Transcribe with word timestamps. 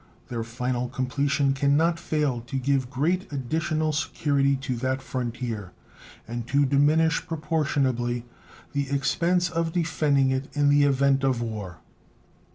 Their 0.29 0.43
final 0.43 0.89
completion 0.89 1.53
can 1.53 1.77
not 1.77 1.99
fail 1.99 2.41
to 2.47 2.55
give 2.57 2.89
great 2.89 3.31
additional 3.31 3.93
security 3.93 4.55
to 4.55 4.75
that 4.77 4.99
frontier, 4.99 5.73
and 6.27 6.47
to 6.47 6.65
diminish 6.65 7.23
proportionably 7.27 8.25
the 8.73 8.89
expense 8.89 9.51
of 9.51 9.73
defending 9.73 10.31
it 10.31 10.47
in 10.53 10.69
the 10.69 10.85
event 10.85 11.23
of 11.23 11.39
war. 11.39 11.81